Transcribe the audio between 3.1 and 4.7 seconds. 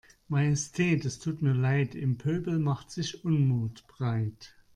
Unmut breit.